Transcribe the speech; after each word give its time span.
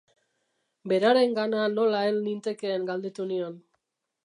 Berarengana 0.91 1.67
nola 1.77 2.01
hel 2.07 2.17
nintekeen 2.25 2.91
galdetu 2.91 3.29
nion. 3.35 3.55